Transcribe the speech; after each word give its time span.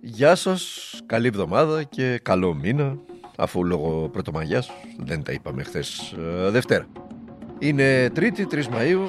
Γεια 0.00 0.34
σας, 0.34 0.92
καλή 1.06 1.26
εβδομάδα 1.26 1.82
και 1.82 2.18
καλό 2.22 2.54
μήνα 2.54 2.98
αφού 3.36 3.64
λόγω 3.64 4.08
Πρωτομαγιάς 4.08 4.70
δεν 4.98 5.22
τα 5.22 5.32
είπαμε 5.32 5.62
χθες 5.62 6.14
Δευτέρα. 6.50 6.86
Είναι 7.58 8.10
3η 8.16 8.46
3 8.50 8.62
Μαΐου 8.62 9.08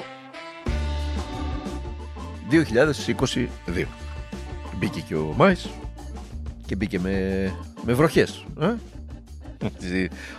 2022. 2.50 3.84
Μπήκε 4.78 5.00
και 5.00 5.14
ο 5.14 5.34
Μάης 5.36 5.68
και 6.66 6.76
μπήκε 6.76 6.98
με, 6.98 7.44
με 7.84 7.92
βροχές. 7.92 8.44
Ε; 8.60 8.74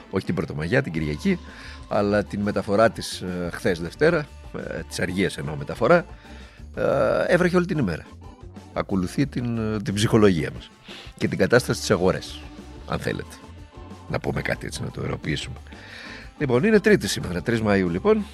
Όχι 0.10 0.26
την 0.26 0.36
Πρωτομαγιά, 0.36 0.82
την 0.82 0.92
Κυριακή, 0.92 1.40
αλλά 1.88 2.24
την 2.24 2.42
μεταφορά 2.42 2.90
της 2.90 3.22
ε, 3.22 3.50
χθες 3.52 3.80
Δευτέρα, 3.80 4.28
ε, 4.58 4.82
της 4.88 5.00
αργίας 5.00 5.38
εννοώ 5.38 5.56
μεταφορά, 5.56 6.06
ε, 6.76 6.84
έβρεχε 7.28 7.56
όλη 7.56 7.66
την 7.66 7.78
ημέρα. 7.78 8.06
Ακολουθεί 8.74 9.28
την, 9.28 9.84
την 9.84 9.94
ψυχολογία 9.94 10.50
μας 10.54 10.72
και 11.18 11.28
την 11.28 11.38
κατάσταση 11.38 11.80
της 11.80 11.92
αγορές, 11.92 12.40
αν 12.88 13.00
θέλετε. 13.00 13.36
Να 14.10 14.20
πούμε 14.20 14.42
κάτι 14.42 14.66
έτσι, 14.66 14.82
να 14.82 14.90
το 14.90 15.02
ερωτήσουμε. 15.04 15.56
Λοιπόν, 16.38 16.64
είναι 16.64 16.80
Τρίτη 16.80 17.08
σήμερα, 17.08 17.42
3 17.46 17.62
Μαΐου 17.62 17.88
λοιπόν. 17.90 18.26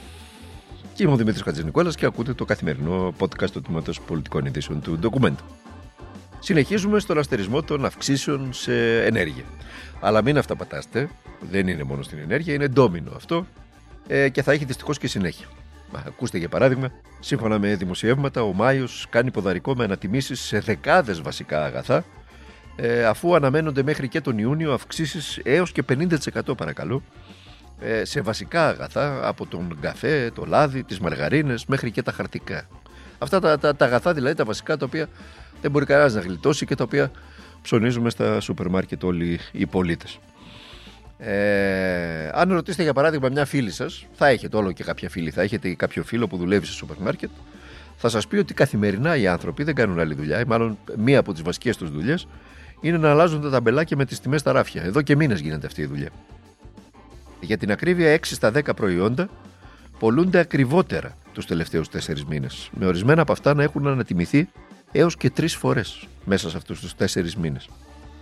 Και 0.94 1.04
είμαι 1.04 1.12
ο 1.12 1.16
Δημήτρης 1.16 1.42
Χατζηνικόλας 1.42 1.96
και 1.96 2.06
ακούτε 2.06 2.34
το 2.34 2.46
καθημερινό 2.46 3.14
podcast 3.20 3.50
του 3.52 3.62
Τμήματος 3.62 4.02
Πολιτικών 4.02 4.46
Ειδήσεων 4.46 4.82
του 4.82 4.98
Ντοκουμέντου. 4.98 5.44
Συνεχίζουμε 6.40 7.00
στον 7.00 7.18
αστερισμό 7.18 7.64
των 7.64 7.86
αυξήσεων 7.86 8.54
σε 8.54 9.06
ενέργεια. 9.06 9.44
Αλλά 10.00 10.22
μην 10.22 10.38
αυταπατάστε, 10.38 11.10
δεν 11.52 11.68
είναι 11.68 11.84
μόνο 11.84 12.02
στην 12.02 12.18
ενέργεια, 12.18 12.54
είναι 12.54 12.68
ντόμινο 12.68 13.12
αυτό 13.16 13.46
ε, 14.08 14.30
και 14.30 14.42
θα 14.42 14.52
έχει 14.52 14.66
δυστυχώς 14.66 14.98
και 14.98 15.08
συνέχεια. 15.08 15.46
Μα, 15.92 16.04
ακούστε 16.08 16.38
για 16.38 16.50
παράδειγμα, 16.50 16.92
σύμφωνα 17.20 17.60
με 17.60 17.76
δημοσιεύματα, 17.76 18.44
ο 18.44 18.54
Μάιος 18.54 19.06
κάνει 19.10 19.32
ποδαρικό 19.32 19.76
με 19.76 19.84
ανατιμήσεις 19.84 20.40
σε 20.40 20.60
δεκάδες 20.60 21.22
βασικά 21.22 21.66
αγαθά, 21.66 22.06
ε, 22.76 23.06
αφού 23.06 23.36
αναμένονται 23.36 23.84
μέχρι 23.84 24.08
και 24.08 24.22
τον 24.22 24.38
Ιούνιο 24.38 24.74
αυξήσεις 24.74 25.40
έως 25.44 25.72
και 25.72 25.84
50% 25.84 26.58
παρακαλώ 26.58 27.04
ε, 27.80 28.06
σε 28.06 28.22
βασικά 28.22 28.68
αγαθά 28.68 29.28
από 29.28 29.46
τον 29.46 29.78
καφέ, 29.82 30.32
το 30.36 30.46
λάδι, 30.46 30.84
τις 30.84 31.00
μαργαρίνες 31.00 31.66
μέχρι 31.66 31.92
και 31.92 32.02
τα 32.02 32.12
χαρτικά. 32.12 32.68
Αυτά 33.18 33.40
τα, 33.40 33.58
τα, 33.58 33.76
τα 33.76 33.86
αγαθά 33.86 34.14
δηλαδή 34.14 34.36
τα 34.36 34.46
βασικά 34.46 34.78
τα 34.78 34.86
οποία 34.86 35.08
δεν 35.62 35.72
μπορεί 35.72 35.86
κανένας 35.86 36.14
να 36.14 36.22
γλιτώσει 36.22 36.66
και 36.66 36.76
τα 36.76 36.84
οποία 36.84 37.12
ψωνίζουμε 37.62 38.10
στα 38.10 38.40
σούπερ 38.40 38.70
μάρκετ 38.70 39.04
όλοι 39.04 39.40
οι 39.52 39.66
πολίτες. 39.66 40.20
Ε, 41.18 42.30
αν 42.34 42.52
ρωτήσετε 42.54 42.84
για 42.84 42.94
παράδειγμα 42.94 43.30
μια 43.30 43.46
φίλη 43.46 43.72
σας, 43.72 44.06
θα 44.14 44.28
έχετε 44.28 44.58
όλο 44.58 44.72
και 44.72 44.84
κάποια 44.84 45.10
φίλη, 45.10 45.32
θα 45.32 45.42
έχετε 45.42 45.74
κάποιο 45.74 46.04
φίλο 46.04 46.28
που 46.28 46.38
δουλεύει 46.38 46.66
σε 46.66 46.72
σούπερ 46.72 46.98
μάρκετ, 46.98 47.30
θα 47.98 48.10
σας 48.10 48.28
πει 48.28 48.38
ότι 48.38 48.54
καθημερινά 48.54 49.16
οι 49.16 49.28
άνθρωποι 49.28 49.64
δεν 49.64 49.76
κάνουν 49.76 50.00
άλλη 50.00 50.14
δουλειά, 50.14 50.40
ή 50.40 50.44
μάλλον 50.48 50.78
μία 50.98 51.20
από 51.20 51.34
τις 51.34 51.42
βασικές 51.42 51.78
τους 51.78 51.92
δουλειές 51.92 52.28
είναι 52.82 52.98
να 52.98 53.12
αλλάζουν 53.12 53.42
τα 53.42 53.50
ταμπελάκια 53.50 53.98
με 53.98 54.06
τις 54.06 54.20
τιμές 54.20 54.42
στα 54.42 54.52
ράφια. 54.52 54.84
Εδώ 54.84 55.02
και 55.02 55.16
μήνες 55.16 55.40
γίνεται 55.40 55.68
αυτή 55.68 55.82
η 55.82 55.86
δουλειά. 55.86 56.10
Για 57.40 57.58
την 57.58 57.72
ακρίβεια, 57.72 58.14
6 58.14 58.36
στα 58.36 58.52
10 58.52 58.74
προϊόντα 58.76 59.30
πολλούνται 60.00 60.40
ακριβότερα 60.40 61.18
τους 61.34 61.46
τελευταίους 61.46 61.90
4 61.90 62.26
μήνες. 62.28 62.70
Με 62.80 62.86
ορισμένα 62.86 63.22
από 63.22 63.32
αυτά 63.32 63.54
να 63.54 63.64
έχουν 63.64 63.88
ανατιμηθεί 63.88 64.50
έως 64.92 65.18
και 65.18 65.32
3 65.38 65.48
φορές 65.48 66.08
μέσα 66.26 66.50
σε 66.50 66.58
αυτούς 66.58 66.80
τους 66.80 66.96
4 66.96 67.36
μήνες. 67.36 67.70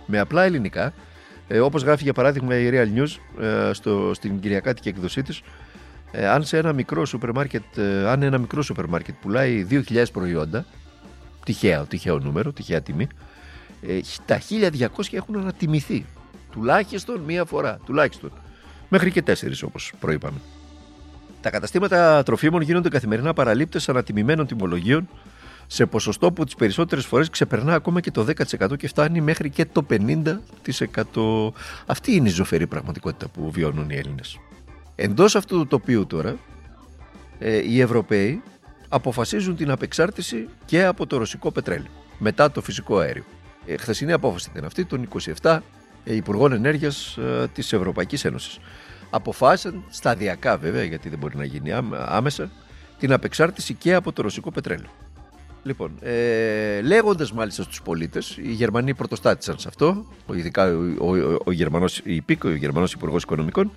Με 0.06 0.18
απλά 0.18 0.42
ελληνικά, 0.42 0.92
ε, 1.48 1.60
όπως 1.60 1.82
γράφει 1.82 2.02
για 2.02 2.12
παράδειγμα 2.12 2.56
η 2.56 2.70
Real 2.72 2.98
News 2.98 3.42
ε, 3.42 3.72
στο, 3.72 4.10
στην 4.14 4.40
Κυριακάτικη 4.40 4.88
εκδοσή 4.88 5.22
της, 5.22 5.42
ε, 6.12 6.28
αν 6.28 6.44
σε 6.44 6.58
ένα 6.58 6.72
μικρό 6.72 7.04
σούπερ 7.04 7.32
μάρκετ, 7.32 7.78
ε, 7.78 8.08
αν 8.08 8.22
ένα 8.22 8.38
μικρό 8.38 8.62
σούπερ 8.62 8.86
μάρκετ 8.86 9.14
πουλάει 9.20 9.66
2.000 9.70 10.04
προϊόντα, 10.12 10.64
τυχαίο, 11.44 11.84
τυχαίο 11.84 12.18
νούμερο, 12.18 12.52
τυχαία 12.52 12.80
τιμή, 12.80 13.08
ε, 13.82 14.00
τα 14.24 14.38
1.200 14.38 14.88
έχουν 15.10 15.36
ανατιμηθεί. 15.36 16.06
Τουλάχιστον 16.50 17.20
μία 17.20 17.44
φορά. 17.44 17.78
Τουλάχιστον 17.84 18.32
μέχρι 18.88 19.10
και 19.10 19.22
4 19.26 19.32
όπως 19.64 19.92
προείπαμε. 20.00 20.38
Τα 21.40 21.50
καταστήματα 21.50 22.22
τροφίμων 22.22 22.60
γίνονται 22.60 22.88
καθημερινά 22.88 23.32
παραλήπτες 23.32 23.88
ανατιμημένων 23.88 24.46
τιμολογίων 24.46 25.08
σε 25.66 25.86
ποσοστό 25.86 26.32
που 26.32 26.44
τις 26.44 26.54
περισσότερες 26.54 27.06
φορές 27.06 27.30
ξεπερνά 27.30 27.74
ακόμα 27.74 28.00
και 28.00 28.10
το 28.10 28.26
10% 28.60 28.76
και 28.76 28.88
φτάνει 28.88 29.20
μέχρι 29.20 29.50
και 29.50 29.66
το 29.66 29.86
50%. 29.90 31.52
Αυτή 31.86 32.12
είναι 32.12 32.28
η 32.28 32.32
ζωφερή 32.32 32.66
πραγματικότητα 32.66 33.28
που 33.28 33.50
βιώνουν 33.50 33.90
οι 33.90 33.96
Έλληνες. 33.96 34.38
Εντός 34.94 35.36
αυτού 35.36 35.58
του 35.58 35.66
τοπίου 35.66 36.06
τώρα, 36.06 36.36
ε, 37.38 37.70
οι 37.70 37.80
Ευρωπαίοι 37.80 38.42
αποφασίζουν 38.88 39.56
την 39.56 39.70
απεξάρτηση 39.70 40.48
και 40.64 40.84
από 40.84 41.06
το 41.06 41.16
ρωσικό 41.16 41.50
πετρέλαιο 41.50 41.90
μετά 42.18 42.50
το 42.50 42.62
φυσικό 42.62 42.98
αέριο. 42.98 43.24
Ε, 43.66 43.76
χθεσινή 43.76 44.12
απόφαση 44.12 44.48
ήταν 44.52 44.64
αυτή 44.64 44.84
των 44.84 45.08
27 45.42 45.58
Υπουργών 46.04 46.52
Ενέργειας 46.52 47.16
ε, 47.16 47.48
της 47.52 47.72
Ευρωπαϊκής 47.72 48.24
Ένωσης. 48.24 48.58
Αποφάσισαν 49.10 49.84
σταδιακά 49.88 50.56
βέβαια, 50.56 50.82
γιατί 50.82 51.08
δεν 51.08 51.18
μπορεί 51.18 51.36
να 51.36 51.44
γίνει 51.44 51.70
άμεσα, 51.92 52.50
την 52.98 53.12
απεξάρτηση 53.12 53.74
και 53.74 53.94
από 53.94 54.12
το 54.12 54.22
ρωσικό 54.22 54.50
πετρέλαιο. 54.50 54.90
Λοιπόν, 55.66 55.90
ε, 56.00 56.80
λέγοντας 56.80 57.32
μάλιστα 57.32 57.62
στους 57.62 57.82
πολίτες, 57.82 58.36
οι 58.42 58.52
Γερμανοί 58.52 58.94
πρωτοστάτησαν 58.94 59.58
σε 59.58 59.68
αυτό, 59.68 60.06
ειδικά 60.32 60.76
ο, 60.98 61.06
ο, 61.06 61.36
ο 61.44 61.52
Γερμανός, 61.52 62.00
η 62.04 62.20
ΠΙΚ, 62.20 62.44
ο 62.44 62.50
Γερμανός 62.50 62.92
Υπουργός 62.92 63.22
Οικονομικών, 63.22 63.70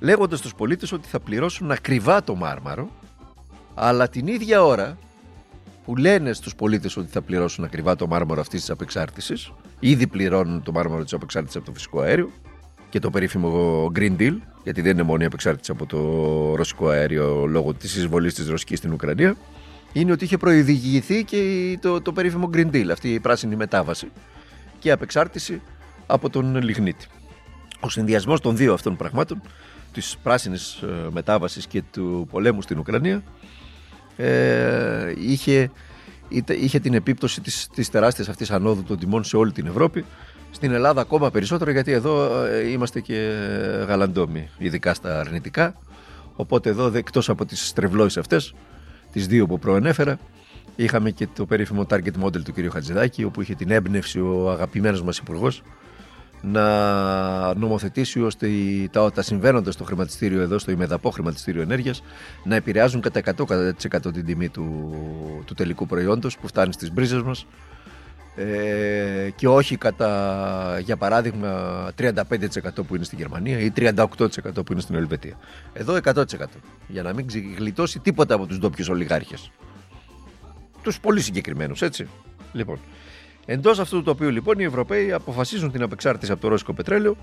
λέγοντας 0.00 0.38
στους 0.38 0.54
πολίτες 0.54 0.92
ότι 0.92 1.08
θα 1.08 1.20
πληρώσουν 1.20 1.70
ακριβά 1.70 2.24
το 2.24 2.34
μάρμαρο, 2.34 2.88
αλλά 3.74 4.08
την 4.08 4.26
ίδια 4.26 4.64
ώρα 4.64 4.98
που 5.84 5.96
λένε 5.96 6.32
στους 6.32 6.54
πολίτες 6.54 6.96
ότι 6.96 7.10
θα 7.10 7.22
πληρώσουν 7.22 7.64
ακριβά 7.64 7.96
το 7.96 8.06
μάρμαρο 8.06 8.40
αυτής 8.40 8.60
της 8.60 8.70
απεξάρτησης. 8.70 9.52
Ήδη 9.80 10.06
πληρώνουν 10.06 10.62
το 10.62 10.72
μάρμαρο 10.72 11.02
της 11.02 11.12
απεξάρτησης 11.12 11.56
από 11.56 11.66
το 11.66 11.72
φυσικό 11.72 12.00
αέριο 12.00 12.30
και 12.88 12.98
το 12.98 13.10
περίφημο 13.10 13.84
Green 13.94 14.16
Deal, 14.18 14.36
γιατί 14.62 14.80
δεν 14.80 14.92
είναι 14.92 15.02
μόνο 15.02 15.22
η 15.22 15.26
απεξάρτηση 15.26 15.70
από 15.70 15.86
το 15.86 15.98
ρωσικό 16.54 16.88
αέριο 16.88 17.46
λόγω 17.46 17.74
της 17.74 17.96
εισβολής 17.96 18.34
της 18.34 18.48
Ρωσικής 18.48 18.78
στην 18.78 18.92
Ουκρανία, 18.92 19.36
είναι 19.92 20.12
ότι 20.12 20.24
είχε 20.24 20.36
προειδηγηθεί 20.36 21.24
και 21.24 21.78
το, 21.80 22.00
το 22.00 22.12
περίφημο 22.12 22.50
Green 22.54 22.70
Deal, 22.70 22.88
αυτή 22.92 23.12
η 23.14 23.20
πράσινη 23.20 23.56
μετάβαση 23.56 24.10
και 24.78 24.88
η 24.88 24.90
απεξάρτηση 24.90 25.62
από 26.06 26.30
τον 26.30 26.62
λιγνίτη. 26.62 27.06
Ο 27.80 27.88
συνδυασμός 27.88 28.40
των 28.40 28.56
δύο 28.56 28.72
αυτών 28.72 28.96
πραγμάτων, 28.96 29.42
της 29.92 30.16
πράσινης 30.22 30.82
ε, 30.82 31.08
μετάβασης 31.10 31.66
και 31.66 31.82
του 31.92 32.26
πολέμου 32.30 32.62
στην 32.62 32.78
Ουκρανία, 32.78 33.22
ε, 34.16 35.14
είχε, 35.16 35.70
είχε 36.48 36.78
την 36.78 36.94
επίπτωση 36.94 37.40
της, 37.40 37.68
της 37.74 37.90
τεράστιας 37.90 38.28
αυτής 38.28 38.50
ανόδου 38.50 38.82
των 38.82 38.98
τιμών 38.98 39.24
σε 39.24 39.36
όλη 39.36 39.52
την 39.52 39.66
Ευρώπη. 39.66 40.04
Στην 40.50 40.72
Ελλάδα 40.72 41.00
ακόμα 41.00 41.30
περισσότερο 41.30 41.70
γιατί 41.70 41.92
εδώ 41.92 42.44
ε, 42.44 42.70
είμαστε 42.70 43.00
και 43.00 43.14
γαλαντόμοι, 43.86 44.48
ειδικά 44.58 44.94
στα 44.94 45.20
αρνητικά. 45.20 45.74
Οπότε 46.36 46.68
εδώ 46.70 46.92
εκτός 46.94 47.28
από 47.28 47.44
τις 47.44 47.66
στρεβλώσεις 47.66 48.16
αυτές, 48.16 48.54
τις 49.12 49.26
δύο 49.26 49.46
που 49.46 49.58
προενέφερα, 49.58 50.18
είχαμε 50.76 51.10
και 51.10 51.28
το 51.34 51.46
περίφημο 51.46 51.86
target 51.90 52.24
model 52.24 52.42
του 52.42 52.52
κ. 52.52 52.72
Χατζηδάκη, 52.72 53.24
όπου 53.24 53.40
είχε 53.40 53.54
την 53.54 53.70
έμπνευση 53.70 54.20
ο 54.20 54.50
αγαπημένος 54.50 55.02
μας 55.02 55.18
υπουργός 55.18 55.62
να 56.42 57.54
νομοθετήσει 57.54 58.20
ώστε 58.20 58.48
τα, 58.90 59.12
τα 59.12 59.22
συμβαίνοντα 59.22 59.70
στο 59.70 59.84
χρηματιστήριο 59.84 60.40
εδώ, 60.40 60.58
στο 60.58 60.70
ημεδαπό 60.70 61.10
χρηματιστήριο 61.10 61.62
ενέργειας, 61.62 62.02
να 62.44 62.54
επηρεάζουν 62.54 63.00
κατά 63.00 63.20
100% 63.36 64.12
την 64.12 64.24
τιμή 64.24 64.48
του, 64.48 64.94
του 65.44 65.54
τελικού 65.54 65.86
προϊόντος 65.86 66.38
που 66.38 66.46
φτάνει 66.46 66.72
στις 66.72 66.92
μπρίζες 66.92 67.22
μας 67.22 67.46
ε, 68.40 69.30
και 69.36 69.48
όχι 69.48 69.76
κατά, 69.76 70.78
για 70.84 70.96
παράδειγμα, 70.96 71.90
35% 71.98 72.12
που 72.86 72.94
είναι 72.94 73.04
στη 73.04 73.16
Γερμανία 73.16 73.58
ή 73.58 73.72
38% 73.76 74.04
που 74.54 74.72
είναι 74.72 74.80
στην 74.80 74.94
Ελβετία. 74.94 75.38
Εδώ 75.72 75.98
100% 76.04 76.22
για 76.86 77.02
να 77.02 77.12
μην 77.12 77.26
γλιτώσει 77.56 77.98
τίποτα 77.98 78.34
από 78.34 78.46
τους 78.46 78.58
ντόπιους 78.58 78.88
ολιγάρχες. 78.88 79.50
Τους 80.82 81.00
πολύ 81.00 81.20
συγκεκριμένους, 81.20 81.82
έτσι. 81.82 82.08
Λοιπόν, 82.52 82.78
Εντός 83.46 83.78
αυτού 83.78 83.96
του 83.96 84.02
τοπίου 84.02 84.30
λοιπόν 84.30 84.58
οι 84.58 84.64
Ευρωπαίοι 84.64 85.12
αποφασίζουν 85.12 85.70
την 85.70 85.82
απεξάρτηση 85.82 86.32
από 86.32 86.40
το 86.40 86.48
ρώσικο 86.48 86.72
πετρέλαιο 86.72 87.16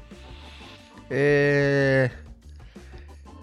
ε, 1.07 1.86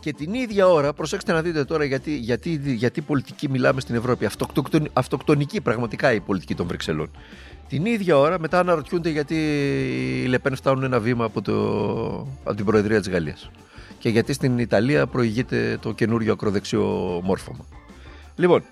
και 0.04 0.12
την 0.12 0.34
ίδια 0.34 0.68
ώρα, 0.68 0.92
προσέξτε 0.92 1.32
να 1.32 1.42
δείτε 1.42 1.64
τώρα 1.64 1.84
γιατί, 1.84 2.16
γιατί, 2.16 2.60
γιατί 2.64 3.00
πολιτική 3.00 3.48
μιλάμε 3.48 3.80
στην 3.80 3.94
Ευρώπη, 3.94 4.24
αυτοκτονική, 4.24 4.90
αυτοκτονική 4.92 5.60
πραγματικά 5.60 6.12
η 6.12 6.20
πολιτική 6.20 6.54
των 6.54 6.66
Βρυξελών. 6.66 7.10
Την 7.68 7.84
ίδια 7.84 8.18
ώρα 8.18 8.38
μετά 8.38 8.58
αναρωτιούνται 8.58 9.10
γιατί 9.10 9.34
οι 10.24 10.26
Λεπέν 10.26 10.56
φτάνουν 10.56 10.82
ένα 10.82 11.00
βήμα 11.00 11.24
από, 11.24 11.42
το, 11.42 11.54
από 12.44 12.54
την 12.56 12.64
Προεδρία 12.64 12.98
της 12.98 13.08
Γαλλίας 13.08 13.50
και 13.98 14.08
γιατί 14.08 14.32
στην 14.32 14.58
Ιταλία 14.58 15.06
προηγείται 15.06 15.78
το 15.80 15.92
καινούριο 15.92 16.32
ακροδεξιό 16.32 17.20
μόρφωμα. 17.24 17.64
Λοιπόν, 18.36 18.62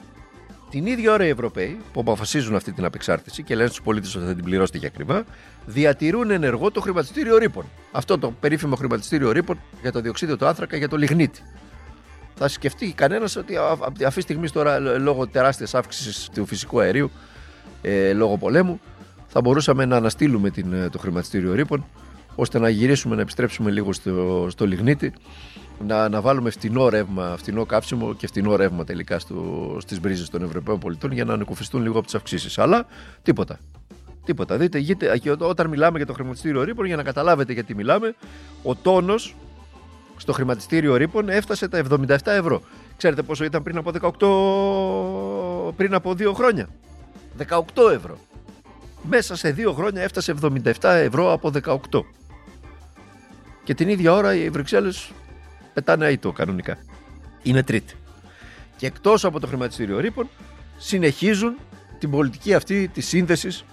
την 0.73 0.87
ίδια 0.87 1.13
ώρα 1.13 1.25
οι 1.25 1.29
Ευρωπαίοι 1.29 1.79
που 1.93 2.01
αποφασίζουν 2.01 2.55
αυτή 2.55 2.73
την 2.73 2.85
απεξάρτηση 2.85 3.43
και 3.43 3.55
λένε 3.55 3.69
στους 3.69 3.83
πολίτες 3.83 4.15
ότι 4.15 4.27
θα 4.27 4.35
την 4.35 4.45
πληρώσετε 4.45 4.79
για 4.79 4.89
ακριβά, 4.89 5.25
διατηρούν 5.67 6.31
ενεργό 6.31 6.71
το 6.71 6.81
χρηματιστήριο 6.81 7.37
ρήπων. 7.37 7.65
Αυτό 7.93 8.19
το 8.19 8.33
περίφημο 8.41 8.77
χρηματιστήριο 8.77 9.33
ρήπων 9.33 9.61
για 9.81 9.93
το 9.93 10.01
διοξείδιο 10.01 10.37
του 10.37 10.47
άνθρακα 10.47 10.77
για 10.77 10.89
το 10.89 10.97
λιγνίτη. 10.97 11.43
Θα 12.35 12.49
σκεφτεί 12.49 12.93
κανένας 12.93 13.37
ότι 13.37 13.55
αυτή 14.07 14.15
τη 14.15 14.21
στιγμή 14.21 14.51
τώρα 14.51 14.79
λόγω 14.79 15.27
τεράστιας 15.27 15.75
αύξησης 15.75 16.29
του 16.35 16.47
φυσικού 16.47 16.81
αερίου, 16.81 17.11
ε, 17.83 18.13
λόγω 18.13 18.37
πολέμου, 18.37 18.81
θα 19.27 19.41
μπορούσαμε 19.41 19.85
να 19.85 19.97
αναστείλουμε 19.97 20.51
την, 20.51 20.73
ε, 20.73 20.89
το 20.89 20.99
χρηματιστήριο 20.99 21.55
ρήπων 21.55 21.85
ώστε 22.35 22.59
να 22.59 22.69
γυρίσουμε, 22.69 23.15
να 23.15 23.21
επιστρέψουμε 23.21 23.71
λίγο 23.71 23.93
στο, 23.93 24.47
στο 24.51 24.67
λιγνίτη, 24.67 25.13
να, 25.87 26.09
να 26.09 26.21
βάλουμε 26.21 26.51
φτηνό 26.51 26.89
ρεύμα, 26.89 27.35
φτηνό 27.39 27.67
καύσιμο 27.67 28.15
και 28.15 28.27
φτηνό 28.27 28.57
ρεύμα 28.57 28.85
τελικά 28.85 29.19
στο, 29.19 29.77
στις 29.81 30.01
μπρίζες 30.01 30.29
των 30.31 30.43
Ευρωπαίων 30.43 30.79
πολιτών 30.79 31.13
για 31.13 31.25
να 31.25 31.33
ανεκουφιστούν 31.33 31.83
λίγο 31.83 31.97
από 31.97 32.05
τις 32.05 32.15
αυξήσεις. 32.15 32.59
Αλλά 32.59 32.87
τίποτα. 33.23 33.59
Τίποτα. 34.25 34.57
Δείτε, 34.57 34.79
γείτε, 34.79 35.21
όταν 35.39 35.69
μιλάμε 35.69 35.97
για 35.97 36.07
το 36.07 36.13
χρηματιστήριο 36.13 36.63
ρήπων, 36.63 36.87
για 36.87 36.97
να 36.97 37.03
καταλάβετε 37.03 37.53
γιατί 37.53 37.75
μιλάμε, 37.75 38.15
ο 38.63 38.75
τόνος 38.75 39.37
στο 40.17 40.33
χρηματιστήριο 40.33 40.97
ρήπων 40.97 41.29
έφτασε 41.29 41.69
τα 41.69 41.83
77 41.91 42.17
ευρώ. 42.25 42.63
Ξέρετε 42.97 43.23
πόσο 43.23 43.45
ήταν 43.45 43.63
πριν 43.63 43.77
από 43.77 43.91
18, 45.71 45.73
πριν 45.77 45.95
από 45.95 46.15
δύο 46.15 46.33
χρόνια; 46.33 46.69
18 47.49 47.91
ευρώ. 47.93 48.19
Μέσα 49.03 49.37
σε 49.37 49.51
δύο 49.51 49.73
χρόνια 49.73 50.03
έφτασε 50.03 50.35
77 50.43 50.73
ευρώ 50.81 51.33
από 51.33 51.51
18. 51.65 51.77
Και 53.65 53.75
την 53.75 53.89
ίδια 53.89 54.13
ώρα 54.13 54.35
οι 54.35 54.51
Βρυξέλλες 54.51 55.11
πετάνε 55.73 56.07
αίτο 56.07 56.33
κανονικά. 56.33 56.79
Είναι 57.43 57.63
τρίτη. 57.63 57.95
Και 58.77 58.87
εκτός 58.87 59.25
από 59.25 59.41
το 59.41 59.47
χρηματιστήριο 59.47 60.01
ρήπων 60.01 60.29
συνεχίζουν 60.77 61.57
την 61.99 62.11
πολιτική 62.11 62.55
αυτή 62.55 62.89
της 62.89 63.07
σύνδεσης 63.07 63.65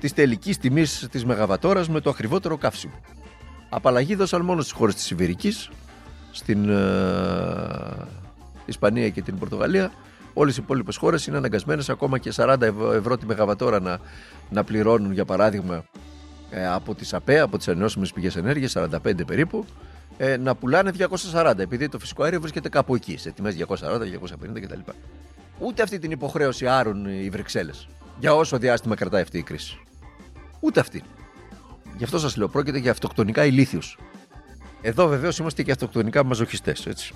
της 0.00 0.12
τελικής 0.12 0.58
τιμής 0.58 1.08
της 1.10 1.24
μεγαβατόρας 1.24 1.88
με 1.88 2.00
το 2.00 2.10
ακριβότερο 2.10 2.56
καύσιμο. 2.56 3.00
Απαλλαγή 3.68 4.14
δώσαν 4.14 4.44
μόνο 4.44 4.60
στις 4.60 4.72
χώρες 4.72 4.94
της 4.94 5.10
Ιβηρικής, 5.10 5.70
στην 6.30 6.68
ε, 6.68 6.76
Ισπανία 8.64 9.08
και 9.08 9.22
την 9.22 9.38
Πορτογαλία. 9.38 9.92
Όλες 10.34 10.56
οι 10.56 10.60
υπόλοιπες 10.62 10.96
χώρες 10.96 11.26
είναι 11.26 11.36
αναγκασμένες 11.36 11.88
ακόμα 11.88 12.18
και 12.18 12.32
40 12.36 12.60
ευρώ 12.94 13.16
τη 13.16 13.26
μεγαβατόρα 13.26 13.80
να, 13.80 13.98
να 14.50 14.64
πληρώνουν, 14.64 15.12
για 15.12 15.24
παράδειγμα, 15.24 15.84
ε, 16.50 16.66
από 16.66 16.94
τις 16.94 17.14
ΑΠΕ, 17.14 17.40
από 17.40 17.56
τις 17.58 17.68
ανανεώσιμες 17.68 18.12
πηγές 18.12 18.36
ενέργειας, 18.36 18.70
45 18.70 19.24
περίπου, 19.26 19.64
ε, 20.20 20.36
να 20.36 20.54
πουλάνε 20.54 20.92
240, 21.32 21.54
επειδή 21.58 21.88
το 21.88 21.98
φυσικό 21.98 22.22
αέριο 22.22 22.40
βρίσκεται 22.40 22.68
κάπου 22.68 22.94
εκεί, 22.94 23.16
σε 23.16 23.30
τιμές 23.30 23.56
240, 23.68 24.04
250 24.04 24.60
κτλ. 24.60 24.78
Ούτε 25.58 25.82
αυτή 25.82 25.98
την 25.98 26.10
υποχρέωση 26.10 26.66
άρουν 26.66 27.04
οι 27.04 27.28
Βρυξέλλες 27.30 27.88
για 28.18 28.34
όσο 28.34 28.58
διάστημα 28.58 28.94
κρατάει 28.94 29.22
αυτή 29.22 29.38
η 29.38 29.42
κρίση. 29.42 29.78
Ούτε 30.60 30.80
αυτή. 30.80 31.02
Γι' 31.96 32.04
αυτό 32.04 32.18
σας 32.18 32.36
λέω, 32.36 32.48
πρόκειται 32.48 32.78
για 32.78 32.90
αυτοκτονικά 32.90 33.44
ηλίθιους. 33.44 33.98
Εδώ 34.80 35.06
βεβαίως 35.06 35.38
είμαστε 35.38 35.62
και 35.62 35.70
αυτοκτονικά 35.70 36.24
μαζοχιστές, 36.24 36.86
έτσι. 36.86 37.14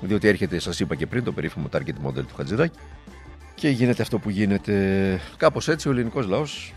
Διότι 0.00 0.28
έρχεται, 0.28 0.58
σας 0.58 0.80
είπα 0.80 0.94
και 0.94 1.06
πριν, 1.06 1.24
το 1.24 1.32
περίφημο 1.32 1.68
target 1.72 2.06
model 2.06 2.26
του 2.26 2.34
Χατζηδάκη 2.36 2.78
και 3.54 3.68
γίνεται 3.68 4.02
αυτό 4.02 4.18
που 4.18 4.30
γίνεται. 4.30 5.20
Κάπως 5.36 5.68
έτσι 5.68 5.88
ο 5.88 5.90
ελληνικός 5.90 6.26
λαός 6.26 6.74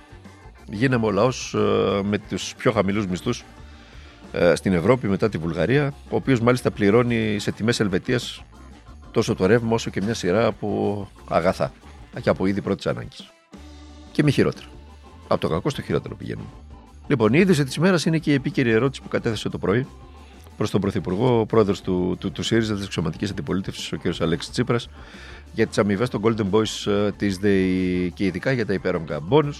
γίναμε 0.65 1.05
ο 1.05 1.11
λαός 1.11 1.53
ε, 1.53 2.01
με 2.03 2.17
τους 2.17 2.55
πιο 2.55 2.71
χαμηλούς 2.71 3.07
μισθούς 3.07 3.39
ε, 3.39 3.45
στην 4.53 4.73
Ευρώπη 4.73 5.07
μετά 5.07 5.29
τη 5.29 5.37
Βουλγαρία, 5.37 5.93
ο 6.09 6.15
οποίος 6.15 6.39
μάλιστα 6.39 6.71
πληρώνει 6.71 7.39
σε 7.39 7.51
τιμές 7.51 7.79
Ελβετίας 7.79 8.43
τόσο 9.11 9.35
το 9.35 9.45
ρεύμα 9.45 9.73
όσο 9.73 9.89
και 9.89 10.01
μια 10.01 10.13
σειρά 10.13 10.45
από 10.45 11.09
αγαθά 11.27 11.71
και 12.21 12.29
από 12.29 12.45
είδη 12.45 12.61
πρώτης 12.61 12.87
ανάγκης. 12.87 13.31
Και 14.11 14.23
μη 14.23 14.31
χειρότερα. 14.31 14.65
Από 15.27 15.41
το 15.41 15.47
κακό 15.47 15.69
στο 15.69 15.81
χειρότερο 15.81 16.15
πηγαίνουμε. 16.15 16.47
Λοιπόν, 17.07 17.33
η 17.33 17.39
είδηση 17.39 17.63
της 17.63 17.75
ημέρα 17.75 17.97
είναι 18.05 18.17
και 18.17 18.31
η 18.31 18.33
επίκαιρη 18.33 18.71
ερώτηση 18.71 19.01
που 19.01 19.07
κατέθεσε 19.07 19.49
το 19.49 19.57
πρωί 19.57 19.87
προς 20.57 20.69
τον 20.69 20.81
Πρωθυπουργό, 20.81 21.39
ο 21.39 21.45
πρόεδρος 21.45 21.81
του, 21.81 22.17
του, 22.19 22.31
του 22.31 22.43
ΣΥΡΙΖΑ, 22.43 22.75
της 22.75 22.85
Εξωματικής 22.85 23.29
Αντιπολίτευσης, 23.29 23.91
ο 23.91 23.97
κ. 23.97 24.21
Αλέξης 24.21 24.51
Τσίπρας, 24.51 24.89
για 25.53 25.67
τις 25.67 25.77
αμοιβές 25.77 26.09
των 26.09 26.21
Golden 26.23 26.49
Boys 26.51 26.91
ε, 26.91 27.11
της 27.11 27.37
ΔΕΗ 27.37 28.11
και 28.15 28.25
ειδικά 28.25 28.51
για 28.51 28.65
τα 28.65 28.73
υπέρογκα 28.73 29.19
μπόνου, 29.19 29.53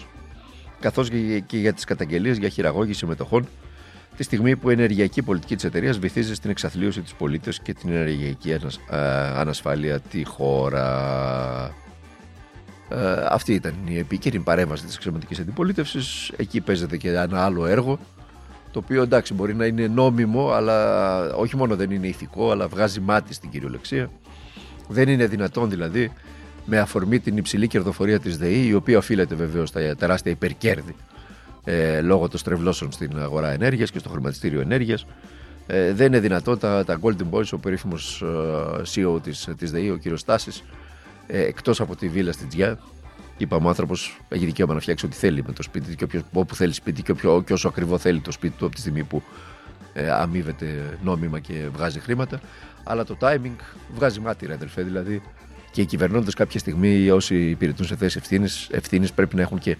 καθώς 0.79 1.09
και 1.45 1.57
για 1.57 1.73
τις 1.73 1.83
καταγγελίες 1.83 2.37
για 2.37 2.49
χειραγώγηση 2.49 3.05
μετοχών, 3.05 3.47
τη 4.17 4.23
στιγμή 4.23 4.55
που 4.55 4.69
η 4.69 4.73
ενεργειακή 4.73 5.21
πολιτική 5.21 5.55
της 5.55 5.63
εταιρείας 5.63 5.99
βυθίζει 5.99 6.33
στην 6.33 6.49
εξαθλίωση 6.49 7.01
της 7.01 7.13
πολίτε 7.13 7.51
και 7.63 7.73
την 7.73 7.89
ενεργειακή 7.89 8.51
ε, 8.51 8.59
ανασφάλεια 9.35 9.99
τη 9.99 10.23
χώρα. 10.23 10.85
Ε, 12.89 13.25
αυτή 13.29 13.53
ήταν 13.53 13.73
η 13.85 13.97
επίκαιρη 13.97 14.39
παρέμβαση 14.39 14.85
της 14.85 14.95
εξωματική 14.95 15.41
αντιπολίτευσης. 15.41 16.31
Εκεί 16.35 16.61
παίζεται 16.61 16.97
και 16.97 17.09
ένα 17.09 17.43
άλλο 17.43 17.65
έργο 17.65 17.99
το 18.71 18.79
οποίο 18.79 19.01
εντάξει 19.01 19.33
μπορεί 19.33 19.55
να 19.55 19.65
είναι 19.65 19.87
νόμιμο, 19.87 20.51
αλλά 20.51 21.35
όχι 21.35 21.55
μόνο 21.55 21.75
δεν 21.75 21.91
είναι 21.91 22.07
ηθικό, 22.07 22.51
αλλά 22.51 22.67
βγάζει 22.67 22.99
μάτι 22.99 23.33
στην 23.33 23.49
κυριολεξία. 23.49 24.09
Δεν 24.87 25.09
είναι 25.09 25.27
δυνατόν 25.27 25.69
δηλαδή 25.69 26.11
με 26.65 26.79
αφορμή 26.79 27.19
την 27.19 27.37
υψηλή 27.37 27.67
κερδοφορία 27.67 28.19
της 28.19 28.37
ΔΕΗ, 28.37 28.67
η 28.67 28.73
οποία 28.73 28.97
οφείλεται 28.97 29.35
βεβαίως 29.35 29.69
στα 29.69 29.95
τεράστια 29.95 30.31
υπερκέρδη 30.31 30.95
ε, 31.63 32.01
λόγω 32.01 32.27
των 32.27 32.39
στρεβλώσεων 32.39 32.91
στην 32.91 33.19
αγορά 33.19 33.51
ενέργειας 33.51 33.91
και 33.91 33.99
στο 33.99 34.09
χρηματιστήριο 34.09 34.61
ενέργειας. 34.61 35.05
Ε, 35.67 35.93
δεν 35.93 36.07
είναι 36.07 36.19
δυνατόν 36.19 36.59
τα, 36.59 36.83
τα 36.85 36.99
Golden 37.01 37.29
Boys, 37.31 37.49
ο 37.51 37.57
περίφημος 37.57 38.21
ε, 38.21 38.81
CEO 38.93 39.23
της, 39.23 39.49
της 39.57 39.71
ΔΕΗ, 39.71 39.89
ο 39.89 39.97
κύριος 39.97 40.19
Στάσης, 40.19 40.63
ε, 41.27 41.41
εκτός 41.41 41.81
από 41.81 41.95
τη 41.95 42.07
βίλα 42.07 42.31
στην 42.31 42.49
Τζιά, 42.49 42.79
Είπαμε, 43.37 43.65
ο 43.65 43.69
άνθρωπος 43.69 44.19
έχει 44.29 44.45
δικαίωμα 44.45 44.73
να 44.73 44.79
φτιάξει 44.79 45.05
ό,τι 45.05 45.15
θέλει 45.15 45.43
με 45.47 45.53
το 45.53 45.63
σπίτι 45.63 45.95
και 45.95 46.03
όποιος, 46.03 46.23
όπου 46.33 46.55
θέλει 46.55 46.73
σπίτι 46.73 47.01
και, 47.01 47.11
όποιο, 47.11 47.43
και 47.45 47.53
όσο 47.53 47.67
ακριβό 47.67 47.97
θέλει 47.97 48.19
το 48.19 48.31
σπίτι 48.31 48.57
του 48.57 48.65
από 48.65 48.75
τη 48.75 48.81
στιγμή 48.81 49.03
που 49.03 49.23
ε, 49.93 50.11
αμείβεται 50.11 50.97
νόμιμα 51.03 51.39
και 51.39 51.67
βγάζει 51.73 51.99
χρήματα. 51.99 52.39
Αλλά 52.83 53.03
το 53.03 53.17
timing 53.19 53.55
βγάζει 53.95 54.19
μάτια, 54.19 54.53
αδελφέ. 54.53 54.81
Δηλαδή 54.81 55.21
και 55.71 55.81
οι 55.81 55.85
κυβερνώντες 55.85 56.33
κάποια 56.33 56.59
στιγμή, 56.59 57.09
όσοι 57.09 57.49
υπηρετούν 57.49 57.85
σε 57.85 57.95
θέσεις 57.95 58.69
ευθύνης, 58.71 59.13
πρέπει 59.13 59.35
να 59.35 59.41
έχουν 59.41 59.59
και, 59.59 59.77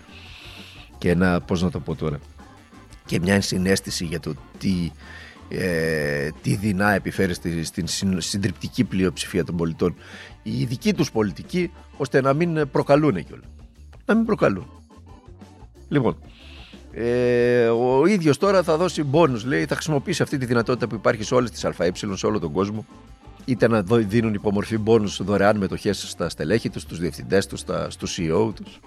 και 1.04 1.10
ένα, 1.10 1.42
πώς 1.42 1.62
να 1.62 1.72
το 1.72 1.80
πω 1.80 1.96
τώρα, 1.96 2.20
και 3.06 3.20
μια 3.20 3.42
συνέστηση 3.42 4.06
για 4.06 4.20
το 4.20 4.34
τι, 4.58 4.92
ε, 5.50 6.30
τι 6.42 6.56
δεινά 6.56 6.92
επιφέρει 6.92 7.34
στην 7.34 7.88
συντριπτική 8.18 8.84
πλειοψηφία 8.84 9.44
των 9.44 9.56
πολιτών 9.58 9.96
η 10.44 10.64
δική 10.64 10.94
τους 10.94 11.12
πολιτική 11.12 11.72
ώστε 11.98 12.22
να 12.22 12.34
μην 12.34 12.70
προκαλούν 12.72 13.26
κιόλας. 13.26 13.46
Να 14.06 14.16
μην 14.16 14.26
προκαλούν. 14.26 14.68
Λοιπόν, 15.90 16.18
ε, 16.92 17.66
ο 17.66 18.06
ίδιος 18.06 18.38
τώρα 18.38 18.64
θα 18.64 18.78
δώσει 18.78 19.04
μπόνους, 19.04 19.46
λέει, 19.46 19.66
θα 19.66 19.74
χρησιμοποιήσει 19.76 20.22
αυτή 20.22 20.38
τη 20.38 20.46
δυνατότητα 20.46 20.88
που 20.88 20.96
υπάρχει 20.96 21.24
σε 21.24 21.36
όλες 21.36 21.52
τις 21.52 21.66
ΑΕ, 21.66 21.92
σε 22.14 22.26
όλο 22.26 22.40
τον 22.40 22.52
κόσμο, 22.52 22.86
είτε 23.46 23.68
να 23.68 23.84
δίνουν 23.84 24.34
υπομορφή 24.34 24.78
μπόνους 24.78 25.24
δωρεάν 25.24 25.58
μετοχές 25.58 26.10
στα 26.10 26.30
στελέχη 26.30 26.70
τους, 26.70 26.82
στους 26.82 27.00
διευθυντές 27.00 27.48
τους, 27.48 27.60
στα, 27.60 27.90
στους 27.90 28.18
CEO 28.20 28.54
τους, 28.56 28.80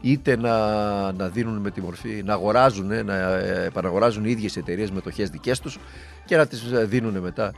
είτε 0.00 0.36
να, 0.36 1.12
να 1.12 1.28
δίνουν 1.28 1.56
με 1.56 1.70
τη 1.70 1.80
μορφή, 1.80 2.22
να 2.24 2.32
αγοράζουν, 2.32 3.04
να 3.04 3.36
επαναγοράζουν 3.64 4.24
οι 4.24 4.30
ίδιες 4.30 4.56
εταιρείες 4.56 4.90
μετοχές 4.90 5.30
δικές 5.30 5.60
τους 5.60 5.78
και 6.24 6.36
να 6.36 6.46
τις 6.46 6.62
δίνουν 6.84 7.18
μετά 7.18 7.52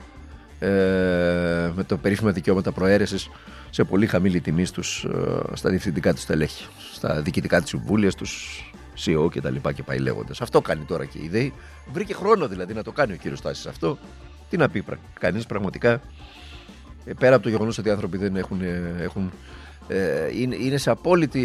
ε, 0.62 1.72
με 1.74 1.84
το 1.86 1.96
περίφημα 1.96 2.30
δικαιώματα 2.30 2.72
προαίρεσης 2.72 3.28
σε 3.70 3.84
πολύ 3.84 4.06
χαμηλή 4.06 4.40
τιμή 4.40 4.64
στους, 4.64 5.04
ε, 5.04 5.56
στα 5.56 5.70
διευθυντικά 5.70 6.12
τους 6.12 6.22
στελέχη, 6.22 6.66
στα 6.92 7.20
διοικητικά 7.20 7.60
της 7.60 7.68
συμβούλια, 7.68 8.10
στους 8.10 8.62
CEO 9.04 9.28
και 9.30 9.40
τα 9.40 9.50
λοιπά 9.50 9.72
και 9.72 9.82
πάει 9.82 9.98
λέγοντας. 9.98 10.40
Αυτό 10.40 10.60
κάνει 10.60 10.84
τώρα 10.84 11.04
και 11.04 11.18
η 11.22 11.28
ΔΕΗ. 11.28 11.52
Βρήκε 11.92 12.14
χρόνο 12.14 12.48
δηλαδή 12.48 12.74
να 12.74 12.82
το 12.82 12.92
κάνει 12.92 13.12
ο 13.12 13.16
κύριος 13.16 13.40
Τάση 13.40 13.68
αυτό. 13.68 13.98
Τι 14.50 14.56
να 14.56 14.68
πει 14.68 14.84
κανείς 15.20 15.46
πραγματικά. 15.46 16.00
Ε, 17.04 17.12
πέρα 17.18 17.34
από 17.34 17.42
το 17.42 17.48
γεγονός 17.48 17.78
ότι 17.78 17.88
οι 17.88 17.90
άνθρωποι 17.90 18.16
δεν 18.16 18.36
έχουν, 18.36 18.60
έχουν 19.00 19.32
ε, 19.92 20.40
είναι, 20.40 20.56
είναι 20.56 20.76
σε 20.76 20.90
απόλυτη 20.90 21.44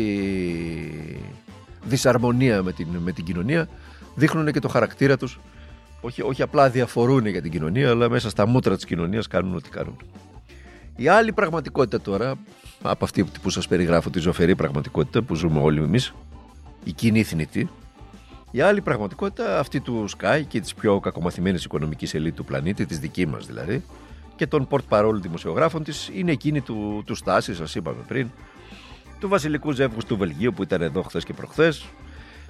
δυσαρμονία 1.84 2.64
με 2.64 2.72
την, 2.72 2.88
με 2.88 3.12
την 3.12 3.24
κοινωνία, 3.24 3.68
δείχνουν 4.16 4.52
και 4.52 4.60
το 4.60 4.68
χαρακτήρα 4.68 5.18
τους. 5.18 5.40
Όχι, 6.02 6.22
όχι 6.22 6.42
απλά 6.42 6.70
διαφορούν 6.70 7.26
για 7.26 7.42
την 7.42 7.52
κοινωνία, 7.52 7.90
αλλά 7.90 8.10
μέσα 8.10 8.30
στα 8.30 8.48
μούτρα 8.48 8.76
της 8.76 8.86
κοινωνίας 8.86 9.28
κάνουν 9.28 9.56
ό,τι 9.56 9.70
κάνουν. 9.70 9.96
Η 10.96 11.08
άλλη 11.08 11.34
πραγματικότητα 11.34 12.02
τώρα, 12.02 12.36
από 12.82 13.06
αυτή 13.06 13.24
που 13.42 13.50
σας 13.50 13.68
περιγράφω, 13.68 14.10
τη 14.10 14.20
ζωφερή 14.20 14.56
πραγματικότητα 14.56 15.22
που 15.22 15.36
ζούμε 15.36 15.60
όλοι 15.60 15.84
εμείς, 15.84 16.14
η 16.84 16.92
κοινή 16.92 17.24
θνητή, 17.24 17.70
η 18.52 18.62
άλλη 18.62 18.82
πραγματικότητα, 18.82 19.60
αυτή 19.60 19.80
του 19.80 20.06
Sky 20.18 20.42
και 20.48 20.60
της 20.60 20.74
πιο 20.74 21.00
κακομαθημένης 21.00 21.64
οικονομικής 21.64 22.14
ελίτ 22.14 22.36
του 22.36 22.46
πλανήτη, 22.46 22.86
της 22.86 23.00
δική 23.00 23.26
μας 23.26 23.46
δηλαδή, 23.46 23.84
και 24.38 24.48
των 24.48 24.68
porte-parole 24.70 25.20
δημοσιογράφων 25.22 25.84
της, 25.84 26.10
είναι 26.14 26.32
εκείνη 26.32 26.62
του, 26.62 27.04
του 27.06 27.16
Στάση, 27.16 27.56
σας 27.56 27.76
είπαμε 27.76 28.04
πριν, 28.08 28.30
του 29.20 29.28
βασιλικού 29.30 29.72
ζεύγους 29.72 30.06
του 30.06 30.18
Βελγίου 30.18 30.54
που 30.54 30.64
ήταν 30.64 30.82
εδώ 30.82 31.02
χθες 31.02 31.24
και 31.24 31.34
προχθές, 31.34 31.86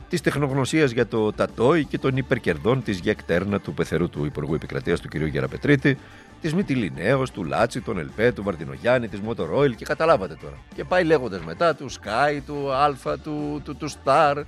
της 0.10 0.22
τεχνογνωσίας 0.22 0.92
για 0.92 1.08
το 1.08 1.32
Τατόι 1.32 1.86
και 1.86 1.98
των 1.98 2.18
υπερκερδών 2.18 2.84
της 2.84 3.00
ΓΕΚ 3.00 3.22
Τέρνα 3.22 3.60
του 3.60 3.74
πεθερού 3.74 4.10
του 4.10 4.26
Υπουργού 4.26 4.54
Επικρατείας 4.54 5.00
του 5.00 5.08
κ. 5.08 5.16
Γεραπετρίτη, 5.16 5.98
της 6.42 6.54
Μυτιληναίου, 6.54 7.24
του 7.34 7.44
Λάτση, 7.44 7.82
των 7.82 8.00
ΕΛΠΕ, 8.00 8.32
του 8.32 8.44
Βαρδινογιάννη, 8.44 9.08
της 9.08 9.20
Motor 9.20 9.55
Oil 9.55 9.76
και 9.76 9.86
καταλάβατε 9.86 10.38
τώρα. 10.42 10.58
Και 10.76 10.84
πάει 10.84 11.04
λέγοντας 11.04 11.44
μετά 11.44 11.76
του 11.76 11.92
Sky, 11.92 12.40
του 12.46 12.72
Αλφα, 12.72 13.20
του, 13.20 13.62
του, 13.64 13.76
του 13.76 13.90
Star 13.90 14.44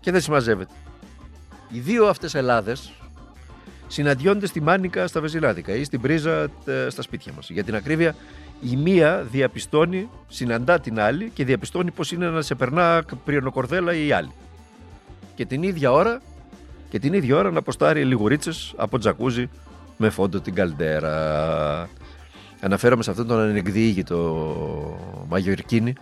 και 0.00 0.10
δεν 0.10 0.20
συμμαζεύεται. 0.20 0.72
Οι 1.68 1.78
δύο 1.78 2.06
αυτές 2.06 2.34
Ελλάδες 2.34 2.92
συναντιόνται 3.86 4.46
στη 4.46 4.60
Μάνικα 4.60 5.06
στα 5.06 5.20
Βεζινάδικα 5.20 5.74
ή 5.74 5.84
στην 5.84 6.00
Πρίζα 6.00 6.42
ε, 6.64 6.88
στα 6.88 7.02
σπίτια 7.02 7.32
μας. 7.36 7.50
Για 7.50 7.64
την 7.64 7.74
ακρίβεια, 7.74 8.14
η 8.60 8.76
μία 8.76 9.26
διαπιστώνει, 9.30 10.08
συναντά 10.28 10.80
την 10.80 11.00
άλλη 11.00 11.30
και 11.34 11.44
διαπιστώνει 11.44 11.90
πώ 11.90 12.04
είναι 12.12 12.28
να 12.28 12.42
σε 12.42 12.54
περνά 12.54 13.04
πριονοκορδέλα 13.24 13.94
ή 13.94 14.06
η 14.06 14.12
άλλη. 14.12 14.30
Και 15.34 15.46
την 15.46 15.62
ίδια 15.62 15.92
ώρα, 15.92 16.22
και 16.88 16.98
την 16.98 17.12
ίδια 17.12 17.36
ώρα 17.36 17.50
να 17.50 17.58
αποστάρει 17.58 18.04
λιγουρίτσες 18.04 18.72
από 18.76 18.98
τζακούζι 18.98 19.48
με 19.96 20.10
φόντο 20.10 20.40
την 20.40 20.54
καλτέρα. 20.54 21.88
Αναφέρομαι 22.60 23.02
σε 23.02 23.10
αυτόν 23.10 23.26
τον 23.26 23.40
ανεκδίγητο 23.40 25.26
Μάγιο 25.28 25.52
Ιρκίνη, 25.52 25.92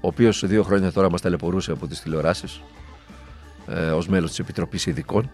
ο 0.00 0.06
οποίος 0.08 0.46
δύο 0.46 0.62
χρόνια 0.62 0.92
τώρα 0.92 1.10
μας 1.10 1.20
ταλαιπωρούσε 1.20 1.72
από 1.72 1.86
τις 1.86 2.00
τηλεοράσεις 2.00 2.60
ε, 3.66 3.90
ως 3.90 4.08
μέλος 4.08 4.28
της 4.28 4.38
Επιτροπής 4.38 4.86
Ειδικών 4.86 5.30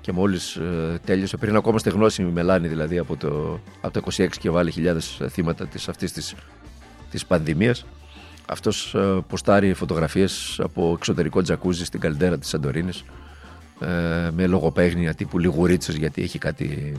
και 0.00 0.12
μόλις 0.12 0.56
ε, 0.56 1.00
τέλειωσε, 1.04 1.36
πριν 1.36 1.56
ακόμα 1.56 1.78
στεγνώσει 1.78 2.22
η 2.22 2.24
Μελάνη 2.24 2.68
δηλαδή 2.68 2.98
από 2.98 3.16
το, 3.16 3.60
από 3.80 4.00
το 4.00 4.10
26 4.16 4.28
και 4.40 4.50
βάλει 4.50 4.70
χιλιάδες 4.70 5.20
θύματα 5.28 5.66
της, 5.66 5.88
αυτής 5.88 6.12
της, 6.12 6.34
της 7.10 7.26
πανδημίας 7.26 7.84
αυτός 8.48 8.94
ε, 8.94 9.24
ποστάρει 9.28 9.74
φωτογραφίες 9.74 10.60
από 10.62 10.92
εξωτερικό 10.96 11.42
τζακούζι 11.42 11.84
στην 11.84 12.00
καλντέρα 12.00 12.38
της 12.38 12.48
Σαντορίνης 12.48 13.04
ε, 13.80 14.30
με 14.30 14.46
λογοπαίγνια 14.46 15.14
τύπου 15.14 15.38
λιγουρίτσες 15.38 15.94
γιατί 15.94 16.22
έχει 16.22 16.38
κάτι 16.38 16.96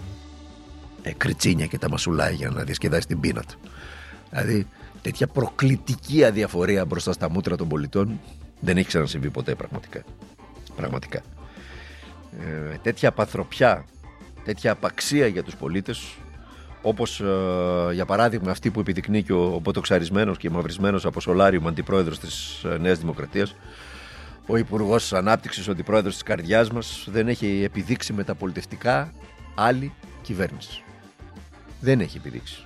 ε, 1.02 1.12
κριτσίνια 1.12 1.66
και 1.66 1.78
τα 1.78 1.90
μασουλάει 1.90 2.34
για 2.34 2.50
να 2.50 2.64
διασκεδάσει 2.64 3.08
την 3.08 3.20
πείνα 3.20 3.42
του. 3.42 3.60
Δηλαδή 4.30 4.68
τέτοια 5.02 5.28
προκλητική 5.28 6.24
αδιαφορία 6.24 6.86
μπροστά 6.86 7.14
στα 7.14 7.30
μούτρα 7.30 7.56
των 7.56 7.68
πολιτών 7.68 8.20
δεν 8.60 8.78
έχει 8.78 8.88
ξανασυμβεί 8.88 9.30
ποτέ 9.30 9.56
πραγματικά. 9.56 10.04
Πραγματικά. 10.76 11.22
Ε, 12.40 12.78
τέτοια 12.82 13.12
παθροπιά, 13.12 13.86
τέτοια 14.44 14.72
απαξία 14.72 15.28
για 15.28 15.44
τους 15.44 15.56
πολίτες 15.56 16.16
όπως 16.82 17.20
ε, 17.20 17.94
για 17.94 18.06
παράδειγμα 18.06 18.52
αυτή 18.52 18.70
που 18.70 18.80
επιδεικνύει 18.80 19.24
και 19.24 19.34
ο, 19.34 19.54
ο 19.54 19.62
ποτοξαρισμένος 19.62 20.38
και 20.38 20.50
μαυρισμένος 20.50 21.06
από 21.06 21.20
Σολάριουμ 21.20 21.68
αντιπρόεδρος 21.68 22.20
της 22.20 22.64
ε, 22.64 22.78
Νέας 22.78 23.00
Δημοκρατίας 23.00 23.56
ο 24.52 24.58
Υπουργός 24.58 25.14
Ανάπτυξης, 25.14 25.68
ο 25.68 25.72
αντιπρόεδρος 25.72 26.14
της 26.14 26.24
καρδιάς 26.24 26.72
μας, 26.72 27.08
δεν 27.12 27.28
έχει 27.28 27.62
επιδείξει 27.66 28.14
μεταπολιτευτικά 28.14 29.14
άλλη 29.56 29.94
κυβέρνηση. 30.22 30.84
Δεν 31.80 32.00
έχει 32.00 32.18
επιδείξει. 32.18 32.66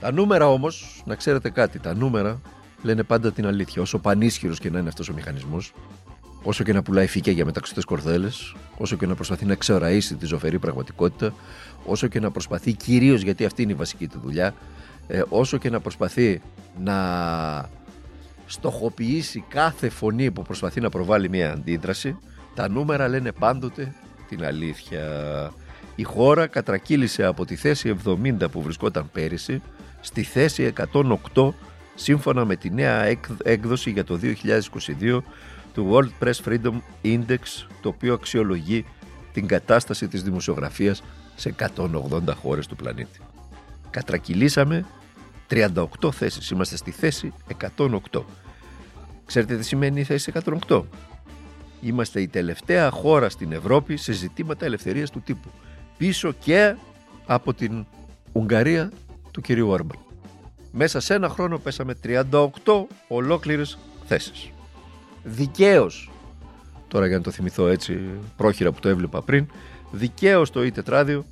Τα 0.00 0.12
νούμερα 0.12 0.48
όμως, 0.48 1.02
να 1.06 1.14
ξέρετε 1.14 1.50
κάτι, 1.50 1.78
τα 1.78 1.94
νούμερα 1.94 2.40
λένε 2.82 3.02
πάντα 3.02 3.32
την 3.32 3.46
αλήθεια. 3.46 3.82
Όσο 3.82 3.98
πανίσχυρος 3.98 4.58
και 4.58 4.70
να 4.70 4.78
είναι 4.78 4.88
αυτός 4.88 5.08
ο 5.08 5.12
μηχανισμός, 5.12 5.72
όσο 6.42 6.64
και 6.64 6.72
να 6.72 6.82
πουλάει 6.82 7.06
φύκια 7.06 7.32
για 7.32 7.44
μεταξωτές 7.44 7.84
κορδέλες, 7.84 8.54
όσο 8.80 8.96
και 8.96 9.06
να 9.06 9.14
προσπαθεί 9.14 9.44
να 9.44 9.52
εξοραίσει 9.52 10.14
τη 10.14 10.26
ζωφερή 10.26 10.58
πραγματικότητα, 10.58 11.34
όσο 11.84 12.06
και 12.06 12.20
να 12.20 12.30
προσπαθεί 12.30 12.72
κυρίως 12.72 13.22
γιατί 13.22 13.44
αυτή 13.44 13.62
είναι 13.62 13.72
η 13.72 13.74
βασική 13.74 14.06
του 14.08 14.20
δουλειά, 14.24 14.54
ε, 15.06 15.22
όσο 15.28 15.58
και 15.58 15.70
να 15.70 15.80
προσπαθεί 15.80 16.40
να 16.78 17.68
στοχοποιήσει 18.46 19.44
κάθε 19.48 19.88
φωνή 19.88 20.30
που 20.30 20.42
προσπαθεί 20.42 20.80
να 20.80 20.88
προβάλλει 20.88 21.28
μια 21.28 21.52
αντίδραση, 21.52 22.18
τα 22.54 22.68
νούμερα 22.68 23.08
λένε 23.08 23.32
πάντοτε 23.32 23.94
την 24.28 24.44
αλήθεια. 24.44 25.02
Η 25.94 26.02
χώρα 26.02 26.46
κατρακύλησε 26.46 27.24
από 27.24 27.44
τη 27.44 27.56
θέση 27.56 27.96
70 28.06 28.50
που 28.50 28.62
βρισκόταν 28.62 29.10
πέρυσι 29.12 29.62
στη 30.00 30.22
θέση 30.22 30.72
108 31.34 31.52
σύμφωνα 31.94 32.44
με 32.44 32.56
τη 32.56 32.70
νέα 32.70 33.16
έκδοση 33.42 33.90
για 33.90 34.04
το 34.04 34.20
2022 34.22 35.18
του 35.74 35.90
World 35.92 36.24
Press 36.24 36.48
Freedom 36.48 36.80
Index 37.02 37.38
το 37.80 37.88
οποίο 37.88 38.14
αξιολογεί 38.14 38.84
την 39.32 39.46
κατάσταση 39.46 40.08
της 40.08 40.22
δημοσιογραφίας 40.22 41.02
σε 41.36 41.54
180 41.76 42.34
χώρες 42.42 42.66
του 42.66 42.76
πλανήτη. 42.76 43.20
Κατρακυλήσαμε 43.90 44.84
38 45.50 45.84
θέσεις. 46.12 46.50
Είμαστε 46.50 46.76
στη 46.76 46.90
θέση 46.90 47.32
108. 47.76 48.24
Ξέρετε 49.26 49.56
τι 49.56 49.64
σημαίνει 49.64 50.00
η 50.00 50.04
θέση 50.04 50.32
108. 50.68 50.82
Είμαστε 51.80 52.20
η 52.20 52.28
τελευταία 52.28 52.90
χώρα 52.90 53.28
στην 53.28 53.52
Ευρώπη 53.52 53.96
σε 53.96 54.12
ζητήματα 54.12 54.64
ελευθερίας 54.64 55.10
του 55.10 55.20
τύπου. 55.20 55.50
Πίσω 55.98 56.32
και 56.32 56.74
από 57.26 57.54
την 57.54 57.86
Ουγγαρία 58.32 58.92
του 59.30 59.40
κυρίου 59.40 59.68
Όρμπαν. 59.68 59.98
Μέσα 60.72 61.00
σε 61.00 61.14
ένα 61.14 61.28
χρόνο 61.28 61.58
πέσαμε 61.58 61.94
38 62.04 62.22
ολόκληρες 63.08 63.78
θέσεις. 64.06 64.50
Δικαίως, 65.22 66.10
τώρα 66.88 67.06
για 67.06 67.16
να 67.16 67.22
το 67.22 67.30
θυμηθώ 67.30 67.66
έτσι 67.66 68.00
πρόχειρα 68.36 68.72
που 68.72 68.80
το 68.80 68.88
έβλεπα 68.88 69.22
πριν, 69.22 69.46
δικαίως 69.90 70.50
το 70.50 70.64
ή 70.64 70.70
τετράδιο 70.70 71.24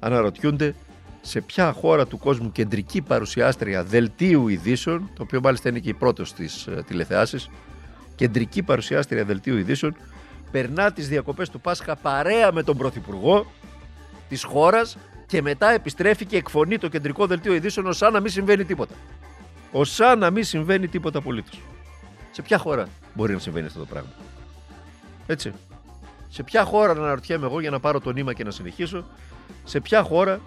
αναρωτιούνται 0.00 0.74
σε 1.20 1.40
ποια 1.40 1.72
χώρα 1.72 2.06
του 2.06 2.18
κόσμου 2.18 2.52
κεντρική 2.52 3.02
παρουσιάστρια 3.02 3.84
δελτίου 3.84 4.48
ειδήσεων, 4.48 5.10
το 5.14 5.22
οποίο 5.22 5.40
μάλιστα 5.40 5.68
είναι 5.68 5.78
και 5.78 5.88
η 5.88 5.94
πρώτη 5.94 6.24
στι 6.24 6.48
ε, 6.66 6.82
τηλεθεάσει, 6.82 7.38
κεντρική 8.14 8.62
παρουσιάστρια 8.62 9.24
δελτίου 9.24 9.56
ειδήσεων, 9.56 9.96
περνά 10.50 10.92
τις 10.92 11.08
διακοπές 11.08 11.48
του 11.50 11.60
Πάσχα 11.60 11.96
παρέα 11.96 12.52
με 12.52 12.62
τον 12.62 12.76
Πρωθυπουργό 12.76 13.52
της 14.28 14.44
χώρας 14.44 14.96
και 15.26 15.42
μετά 15.42 15.70
επιστρέφει 15.70 16.26
και 16.26 16.36
εκφωνεί 16.36 16.78
το 16.78 16.88
κεντρικό 16.88 17.26
δελτίο 17.26 17.54
ειδήσεων 17.54 17.86
ως 17.86 17.96
σαν 17.96 18.12
να 18.12 18.20
μην 18.20 18.30
συμβαίνει 18.30 18.64
τίποτα. 18.64 18.94
Ω 19.72 19.84
σαν 19.84 20.18
να 20.18 20.30
μην 20.30 20.44
συμβαίνει 20.44 20.88
τίποτα 20.88 21.18
απολύτως. 21.18 21.60
Σε 22.30 22.42
ποια 22.42 22.58
χώρα; 22.58 22.88
Μπορεί 23.14 23.32
να 23.32 23.38
συμβαίνει 23.38 23.66
αυτό 23.66 23.78
το 23.78 23.86
πράγμα. 23.86 24.10
Έτσι. 25.26 25.52
Σε 26.28 26.42
ποια 26.42 26.64
χώρα 26.64 26.94
να 26.94 27.00
αναρωτιέμαι 27.00 27.46
εγώ 27.46 27.60
για 27.60 27.70
να 27.70 27.80
πάρω 27.80 28.00
το 28.00 28.12
νήμα 28.12 28.32
και 28.32 28.44
να 28.44 28.50
συνεχίσω, 28.50 29.04
σε 29.64 29.80
ποια 29.80 30.02
χώρα 30.02 30.40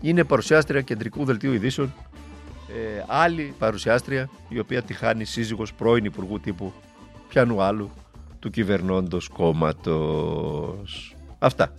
είναι 0.00 0.24
παρουσιάστρια 0.24 0.80
κεντρικού 0.80 1.24
δελτίου 1.24 1.52
ειδήσεων. 1.52 1.94
Ε, 2.68 3.04
άλλη 3.06 3.54
παρουσιάστρια 3.58 4.28
η 4.48 4.58
οποία 4.58 4.82
τη 4.82 4.94
χάνει 4.94 5.24
σύζυγος 5.24 5.74
πρώην 5.74 6.04
υπουργού 6.04 6.40
τύπου 6.40 6.72
πιανού 7.28 7.62
άλλου 7.62 7.90
του 8.38 8.50
κυβερνώντος 8.50 9.28
κόμματος. 9.28 11.16
Αυτά. 11.38 11.72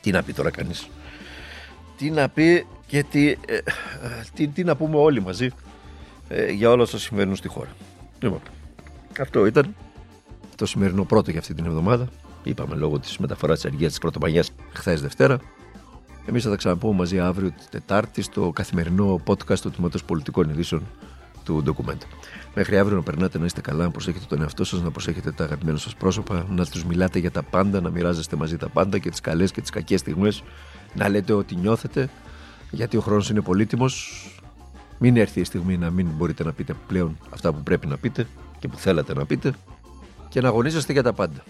Τι 0.00 0.10
να 0.10 0.22
πει 0.22 0.32
τώρα 0.32 0.50
κανείς. 0.50 0.88
Τι 1.96 2.10
να 2.10 2.28
πει 2.28 2.66
και 2.86 3.02
τι, 3.02 3.30
ε, 3.30 3.36
τι, 4.34 4.48
τι 4.48 4.64
να 4.64 4.76
πούμε 4.76 4.96
όλοι 4.96 5.22
μαζί 5.22 5.50
ε, 6.28 6.50
για 6.50 6.70
όλα 6.70 6.82
όσα 6.82 6.98
συμβαίνουν 6.98 7.36
στη 7.36 7.48
χώρα. 7.48 7.70
Λοιπόν, 8.24 8.40
αυτό 9.20 9.46
ήταν 9.46 9.74
το 10.56 10.66
σημερινό 10.66 11.04
πρώτο 11.04 11.30
για 11.30 11.40
αυτή 11.40 11.54
την 11.54 11.64
εβδομάδα. 11.64 12.08
Είπαμε 12.42 12.74
λόγω 12.74 12.98
της 12.98 13.18
μεταφοράς 13.18 13.60
της 13.60 13.70
αργίας 13.70 13.90
της 13.90 13.98
Πρωτομαγιάς 13.98 14.50
χθες 14.72 15.00
Δευτέρα. 15.00 15.38
Εμείς 16.26 16.42
θα 16.42 16.50
τα 16.50 16.56
ξαναπούμε 16.56 16.96
μαζί 16.96 17.20
αύριο 17.20 17.54
Τετάρτη 17.70 18.22
στο 18.22 18.50
καθημερινό 18.54 19.20
podcast 19.26 19.58
του 19.58 19.70
Τμήματος 19.70 20.04
Πολιτικών 20.04 20.50
Ειδήσεων 20.50 20.82
του 21.44 21.62
Document. 21.66 21.98
Μέχρι 22.54 22.78
αύριο 22.78 22.96
να 22.96 23.02
περνάτε 23.02 23.38
να 23.38 23.44
είστε 23.44 23.60
καλά, 23.60 23.84
να 23.84 23.90
προσέχετε 23.90 24.24
τον 24.28 24.42
εαυτό 24.42 24.64
σας, 24.64 24.82
να 24.82 24.90
προσέχετε 24.90 25.32
τα 25.32 25.44
αγαπημένα 25.44 25.78
σας 25.78 25.94
πρόσωπα, 25.94 26.46
να 26.50 26.66
τους 26.66 26.84
μιλάτε 26.84 27.18
για 27.18 27.30
τα 27.30 27.42
πάντα, 27.42 27.80
να 27.80 27.90
μοιράζεστε 27.90 28.36
μαζί 28.36 28.56
τα 28.56 28.68
πάντα 28.68 28.98
και 28.98 29.10
τις 29.10 29.20
καλές 29.20 29.50
και 29.50 29.60
τις 29.60 29.70
κακές 29.70 30.00
στιγμές, 30.00 30.42
να 30.94 31.08
λέτε 31.08 31.32
ό,τι 31.32 31.56
νιώθετε, 31.56 32.08
γιατί 32.70 32.96
ο 32.96 33.00
χρόνος 33.00 33.30
είναι 33.30 33.40
πολύτιμος. 33.40 34.28
Μην 34.98 35.16
έρθει 35.16 35.40
η 35.40 35.44
στιγμή 35.44 35.76
να 35.76 35.90
μην 35.90 36.08
μπορείτε 36.16 36.44
να 36.44 36.52
πείτε 36.52 36.74
πλέον 36.86 37.18
αυτά 37.30 37.52
που 37.52 37.62
πρέπει 37.62 37.86
να 37.86 37.96
πείτε 37.96 38.26
και 38.58 38.68
που 38.68 38.76
θέλατε 38.76 39.14
να 39.14 39.26
πείτε 39.26 39.52
και 40.28 40.40
να 40.40 40.48
αγωνίζεστε 40.48 40.92
για 40.92 41.02
τα 41.02 41.12
πάντα. 41.12 41.44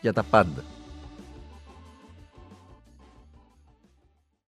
Για 0.00 0.12
τα 0.12 0.22
πάντα. 0.22 0.64